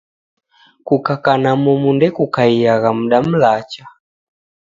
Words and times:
Kukaka 0.87 1.31
na 1.43 1.51
momu 1.63 1.89
nde 1.95 2.07
kukaiagha 2.15 2.89
muda 2.97 3.17
mlacha. 3.27 3.83